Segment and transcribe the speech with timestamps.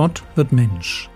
[0.00, 1.10] Gott wird Mensch.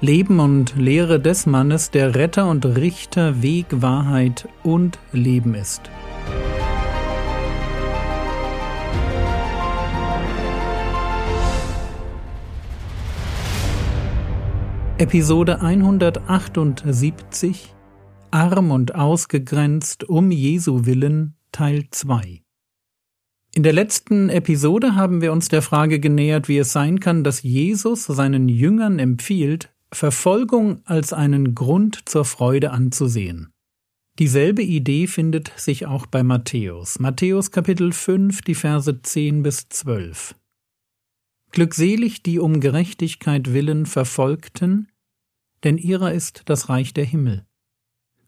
[0.00, 5.82] Leben und Lehre des Mannes, der Retter und Richter, Weg, Wahrheit und Leben ist.
[14.96, 17.74] Episode 178
[18.30, 22.39] Arm und ausgegrenzt um Jesu willen Teil 2
[23.52, 27.42] in der letzten Episode haben wir uns der Frage genähert, wie es sein kann, dass
[27.42, 33.50] Jesus seinen Jüngern empfiehlt, Verfolgung als einen Grund zur Freude anzusehen.
[34.20, 37.00] Dieselbe Idee findet sich auch bei Matthäus.
[37.00, 40.36] Matthäus Kapitel 5, die Verse 10 bis 12.
[41.50, 44.88] Glückselig die um Gerechtigkeit willen Verfolgten,
[45.64, 47.44] denn ihrer ist das Reich der Himmel.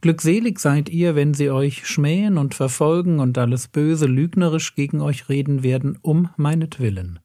[0.02, 5.28] Glückselig seid ihr, wenn sie euch schmähen und verfolgen und alles Böse lügnerisch gegen euch
[5.28, 7.20] reden werden, um meinetwillen.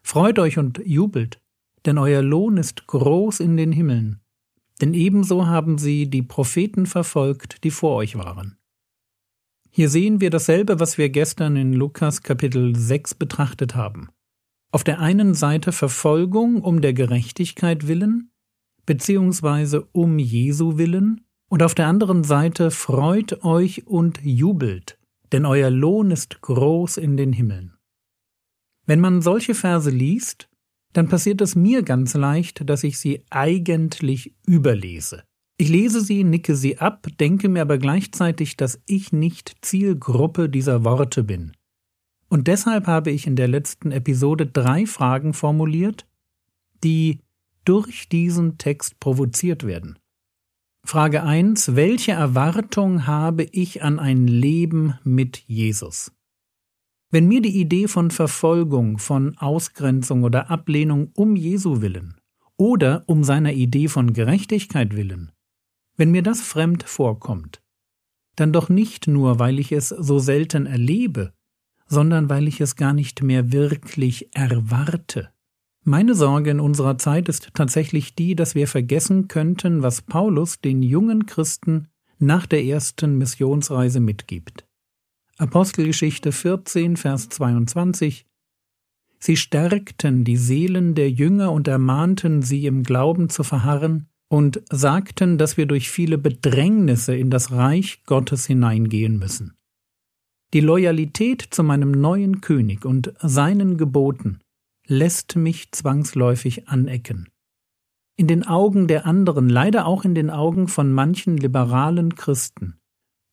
[0.00, 1.40] Freut euch und jubelt,
[1.84, 4.20] denn euer Lohn ist groß in den Himmeln,
[4.80, 8.56] denn ebenso haben sie die Propheten verfolgt, die vor euch waren.
[9.68, 14.10] Hier sehen wir dasselbe, was wir gestern in Lukas Kapitel 6 betrachtet haben.
[14.70, 18.30] Auf der einen Seite Verfolgung um der Gerechtigkeit willen,
[18.86, 24.98] beziehungsweise um Jesu willen, und auf der anderen Seite freut euch und jubelt,
[25.32, 27.76] denn euer Lohn ist groß in den Himmeln.
[28.86, 30.48] Wenn man solche Verse liest,
[30.92, 35.24] dann passiert es mir ganz leicht, dass ich sie eigentlich überlese.
[35.58, 40.84] Ich lese sie, nicke sie ab, denke mir aber gleichzeitig, dass ich nicht Zielgruppe dieser
[40.84, 41.52] Worte bin.
[42.28, 46.06] Und deshalb habe ich in der letzten Episode drei Fragen formuliert,
[46.82, 47.20] die
[47.64, 49.98] durch diesen Text provoziert werden.
[50.86, 51.74] Frage 1.
[51.74, 56.12] Welche Erwartung habe ich an ein Leben mit Jesus?
[57.10, 62.14] Wenn mir die Idee von Verfolgung, von Ausgrenzung oder Ablehnung um Jesu willen
[62.56, 65.32] oder um seiner Idee von Gerechtigkeit willen,
[65.96, 67.60] wenn mir das fremd vorkommt,
[68.36, 71.32] dann doch nicht nur, weil ich es so selten erlebe,
[71.88, 75.32] sondern weil ich es gar nicht mehr wirklich erwarte.
[75.88, 80.82] Meine Sorge in unserer Zeit ist tatsächlich die, dass wir vergessen könnten, was Paulus den
[80.82, 81.86] jungen Christen
[82.18, 84.66] nach der ersten Missionsreise mitgibt.
[85.38, 88.26] Apostelgeschichte 14, Vers 22
[89.20, 95.38] Sie stärkten die Seelen der Jünger und ermahnten sie im Glauben zu verharren und sagten,
[95.38, 99.54] dass wir durch viele Bedrängnisse in das Reich Gottes hineingehen müssen.
[100.52, 104.40] Die Loyalität zu meinem neuen König und seinen Geboten
[104.86, 107.28] lässt mich zwangsläufig anecken.
[108.16, 112.78] In den Augen der anderen, leider auch in den Augen von manchen liberalen Christen,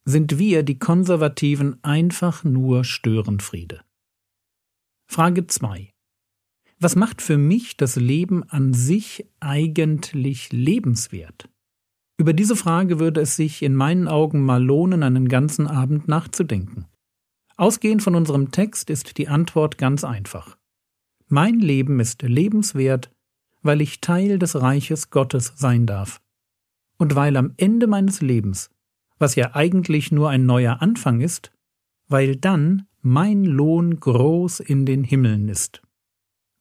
[0.05, 3.81] sind wir, die Konservativen, einfach nur Störenfriede.
[5.09, 5.93] Frage 2.
[6.79, 11.47] Was macht für mich das Leben an sich eigentlich lebenswert?
[12.17, 16.87] Über diese Frage würde es sich in meinen Augen mal lohnen, einen ganzen Abend nachzudenken.
[17.55, 20.57] Ausgehend von unserem Text ist die Antwort ganz einfach.
[21.35, 23.09] Mein Leben ist lebenswert,
[23.63, 26.21] weil ich Teil des Reiches Gottes sein darf.
[26.99, 28.69] Und weil am Ende meines Lebens,
[29.17, 31.51] was ja eigentlich nur ein neuer Anfang ist,
[32.07, 35.81] weil dann mein Lohn groß in den Himmeln ist.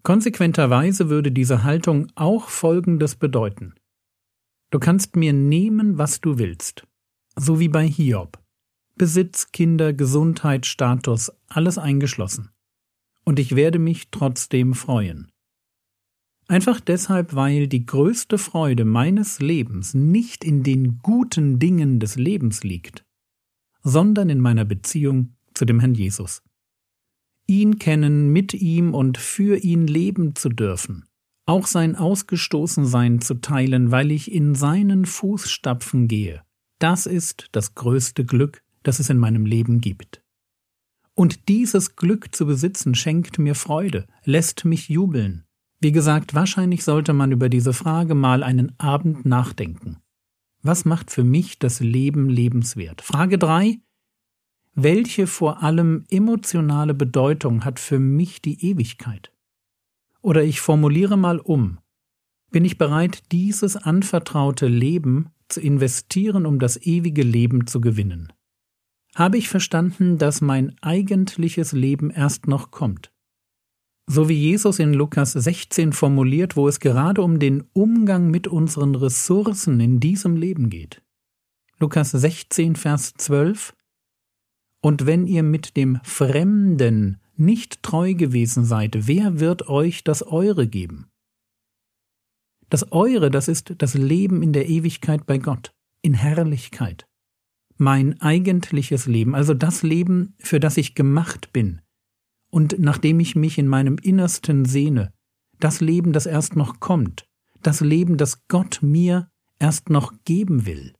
[0.04, 3.74] Konsequenterweise würde diese Haltung auch Folgendes bedeuten.
[4.70, 6.86] Du kannst mir nehmen, was du willst,
[7.36, 8.38] so wie bei Hiob.
[8.96, 12.48] Besitz, Kinder, Gesundheit, Status, alles eingeschlossen
[13.24, 15.30] und ich werde mich trotzdem freuen.
[16.48, 22.62] Einfach deshalb, weil die größte Freude meines Lebens nicht in den guten Dingen des Lebens
[22.64, 23.04] liegt,
[23.82, 26.42] sondern in meiner Beziehung zu dem Herrn Jesus.
[27.46, 31.06] Ihn kennen, mit ihm und für ihn leben zu dürfen,
[31.46, 36.42] auch sein Ausgestoßensein zu teilen, weil ich in seinen Fußstapfen gehe,
[36.78, 40.21] das ist das größte Glück, das es in meinem Leben gibt.
[41.14, 45.44] Und dieses Glück zu besitzen schenkt mir Freude, lässt mich jubeln.
[45.80, 49.98] Wie gesagt, wahrscheinlich sollte man über diese Frage mal einen Abend nachdenken.
[50.62, 53.02] Was macht für mich das Leben lebenswert?
[53.02, 53.80] Frage drei:
[54.74, 59.32] Welche vor allem emotionale Bedeutung hat für mich die Ewigkeit?
[60.20, 61.78] Oder ich formuliere mal um.
[62.52, 68.32] Bin ich bereit, dieses anvertraute Leben zu investieren, um das ewige Leben zu gewinnen?
[69.14, 73.12] Habe ich verstanden, dass mein eigentliches Leben erst noch kommt.
[74.06, 78.94] So wie Jesus in Lukas 16 formuliert, wo es gerade um den Umgang mit unseren
[78.94, 81.02] Ressourcen in diesem Leben geht.
[81.78, 83.74] Lukas 16, Vers 12
[84.80, 90.66] Und wenn ihr mit dem Fremden nicht treu gewesen seid, wer wird euch das Eure
[90.66, 91.06] geben?
[92.68, 97.06] Das Eure, das ist das Leben in der Ewigkeit bei Gott, in Herrlichkeit.
[97.76, 101.80] Mein eigentliches Leben, also das Leben, für das ich gemacht bin
[102.52, 105.12] und nachdem ich mich in meinem Innersten sehne,
[105.58, 107.26] das Leben, das erst noch kommt,
[107.62, 109.28] das Leben, das Gott mir
[109.58, 110.94] erst noch geben will.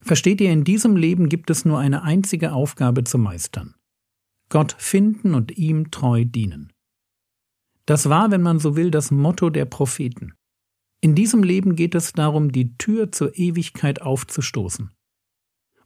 [0.00, 3.74] Versteht ihr, in diesem Leben gibt es nur eine einzige Aufgabe zu meistern.
[4.50, 6.72] Gott finden und ihm treu dienen.
[7.84, 10.34] Das war, wenn man so will, das Motto der Propheten.
[11.00, 14.90] In diesem Leben geht es darum, die Tür zur Ewigkeit aufzustoßen.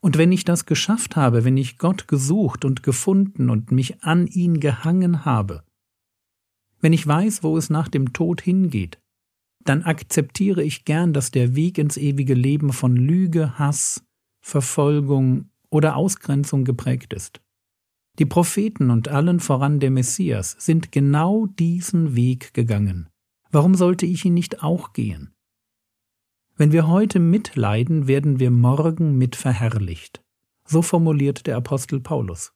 [0.02, 4.26] Und wenn ich das geschafft habe, wenn ich Gott gesucht und gefunden und mich an
[4.26, 5.62] ihn gehangen habe,
[6.80, 9.00] wenn ich weiß, wo es nach dem Tod hingeht,
[9.64, 14.04] dann akzeptiere ich gern, dass der Weg ins ewige Leben von Lüge, Hass,
[14.40, 17.40] Verfolgung oder Ausgrenzung geprägt ist.
[18.18, 23.08] Die Propheten und allen voran der Messias sind genau diesen Weg gegangen.
[23.52, 25.32] Warum sollte ich ihn nicht auch gehen?
[26.62, 30.22] Wenn wir heute mitleiden, werden wir morgen mit verherrlicht.
[30.64, 32.52] So formuliert der Apostel Paulus.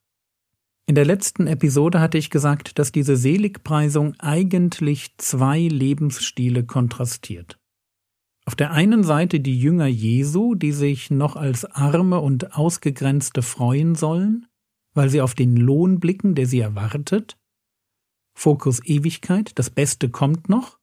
[0.87, 7.59] In der letzten Episode hatte ich gesagt, dass diese Seligpreisung eigentlich zwei Lebensstile kontrastiert.
[8.45, 13.97] Auf der einen Seite die Jünger Jesu, die sich noch als Arme und Ausgegrenzte freuen
[13.97, 14.47] sollen,
[14.95, 17.37] weil sie auf den Lohn blicken, der sie erwartet.
[18.39, 20.79] Fokus Ewigkeit, das Beste kommt noch.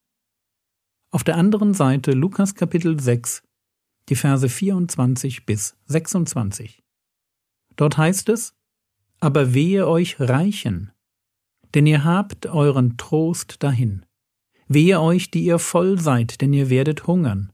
[1.14, 3.44] Auf der anderen Seite Lukas Kapitel 6,
[4.10, 6.82] die Verse 24 bis 26.
[7.76, 8.56] Dort heißt es,
[9.20, 10.92] aber wehe euch Reichen,
[11.76, 14.08] denn ihr habt euren Trost dahin.
[14.68, 17.52] Wehe euch, die ihr voll seid, denn ihr werdet hungern.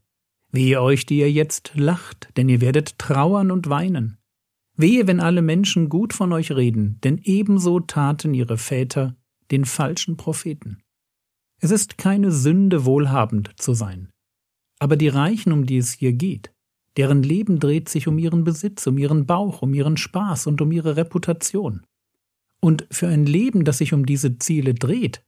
[0.53, 4.19] Wehe euch, die ihr jetzt lacht, denn ihr werdet trauern und weinen.
[4.77, 9.17] Wehe, wenn alle Menschen gut von euch reden, denn ebenso taten ihre Väter
[9.51, 10.81] den falschen Propheten.
[11.59, 14.09] Es ist keine Sünde, wohlhabend zu sein.
[14.79, 16.53] Aber die Reichen, um die es hier geht,
[16.99, 20.69] Deren Leben dreht sich um ihren Besitz, um ihren Bauch, um ihren Spaß und um
[20.71, 21.85] ihre Reputation.
[22.59, 25.23] Und für ein Leben, das sich um diese Ziele dreht,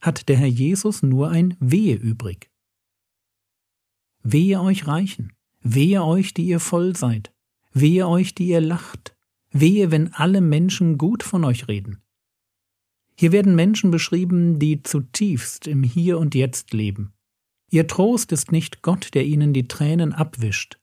[0.00, 2.50] hat der Herr Jesus nur ein Wehe übrig.
[4.22, 7.32] Wehe euch Reichen, wehe euch, die ihr voll seid,
[7.72, 9.16] wehe euch, die ihr lacht,
[9.50, 12.02] wehe, wenn alle Menschen gut von euch reden.
[13.18, 17.14] Hier werden Menschen beschrieben, die zutiefst im Hier und Jetzt leben.
[17.70, 20.78] Ihr Trost ist nicht Gott, der ihnen die Tränen abwischt,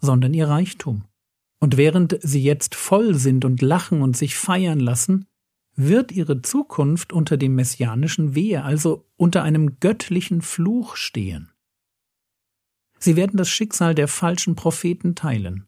[0.00, 1.04] sondern ihr Reichtum.
[1.60, 5.26] Und während sie jetzt voll sind und lachen und sich feiern lassen,
[5.76, 11.52] wird ihre Zukunft unter dem messianischen Wehe, also unter einem göttlichen Fluch stehen.
[12.98, 15.66] Sie werden das Schicksal der falschen Propheten teilen.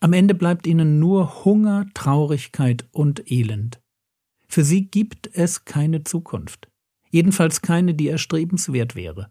[0.00, 3.80] Am Ende bleibt ihnen nur Hunger, Traurigkeit und Elend.
[4.50, 6.68] Für sie gibt es keine Zukunft,
[7.10, 9.30] jedenfalls keine, die erstrebenswert wäre.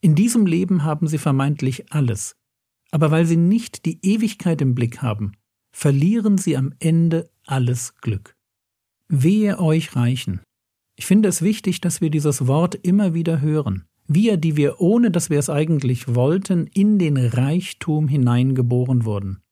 [0.00, 2.36] In diesem Leben haben sie vermeintlich alles,
[2.90, 5.32] aber weil sie nicht die Ewigkeit im Blick haben,
[5.72, 8.36] verlieren sie am Ende alles Glück.
[9.08, 10.40] Wehe euch Reichen.
[10.96, 13.84] Ich finde es wichtig, dass wir dieses Wort immer wieder hören.
[14.08, 19.42] Wir, die wir, ohne dass wir es eigentlich wollten, in den Reichtum hineingeboren wurden.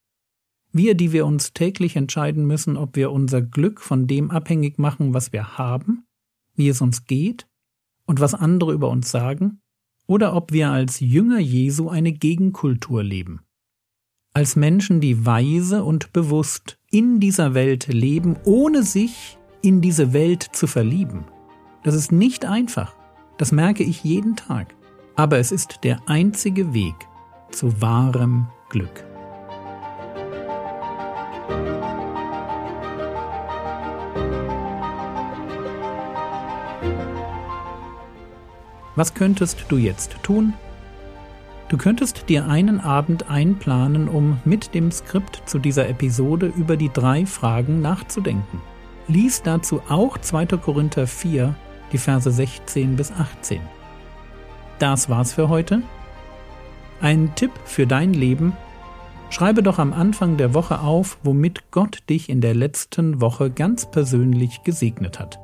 [0.76, 5.14] Wir, die wir uns täglich entscheiden müssen, ob wir unser Glück von dem abhängig machen,
[5.14, 6.04] was wir haben,
[6.56, 7.46] wie es uns geht
[8.06, 9.60] und was andere über uns sagen,
[10.08, 13.43] oder ob wir als Jünger Jesu eine Gegenkultur leben.
[14.32, 20.43] Als Menschen, die weise und bewusst in dieser Welt leben, ohne sich in diese Welt
[20.43, 21.24] zu verlieben.
[21.84, 22.96] Das ist nicht einfach,
[23.38, 24.74] das merke ich jeden Tag,
[25.14, 26.96] aber es ist der einzige Weg
[27.52, 29.13] zu wahrem Glück.
[38.96, 40.55] Was könntest du jetzt tun?
[41.69, 46.93] Du könntest dir einen Abend einplanen, um mit dem Skript zu dieser Episode über die
[46.93, 48.60] drei Fragen nachzudenken.
[49.08, 50.46] Lies dazu auch 2.
[50.58, 51.55] Korinther 4,
[51.93, 53.60] die Verse 16 bis 18.
[54.79, 55.82] Das war's für heute.
[57.01, 58.53] Ein Tipp für dein Leben.
[59.31, 63.91] Schreibe doch am Anfang der Woche auf, womit Gott dich in der letzten Woche ganz
[63.91, 65.44] persönlich gesegnet hat.